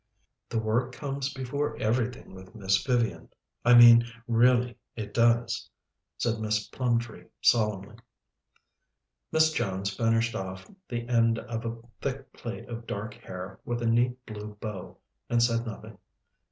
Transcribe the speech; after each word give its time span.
"The 0.49 0.57
work 0.57 0.93
comes 0.93 1.31
before 1.31 1.77
everything 1.77 2.33
with 2.33 2.55
Miss 2.55 2.83
Vivian. 2.83 3.29
I 3.63 3.75
mean, 3.75 4.03
really 4.27 4.75
it 4.95 5.13
does," 5.13 5.69
said 6.17 6.39
Miss 6.39 6.65
Plumtree 6.69 7.25
solemnly. 7.39 7.97
Miss 9.31 9.51
Jones 9.51 9.95
finished 9.95 10.33
off 10.33 10.67
the 10.89 11.07
end 11.07 11.37
of 11.37 11.65
a 11.67 11.77
thick 12.01 12.33
plait 12.33 12.67
of 12.67 12.87
dark 12.87 13.13
hair 13.13 13.59
with 13.63 13.83
a 13.83 13.87
neat 13.87 14.17
blue 14.25 14.57
bow, 14.59 14.97
and 15.29 15.43
said 15.43 15.67
nothing. 15.67 15.99